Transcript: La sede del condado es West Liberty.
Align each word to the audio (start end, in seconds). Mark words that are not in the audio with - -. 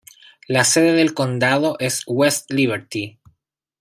La 0.47 0.63
sede 0.63 0.93
del 0.93 1.13
condado 1.13 1.75
es 1.77 2.01
West 2.07 2.49
Liberty. 2.51 3.19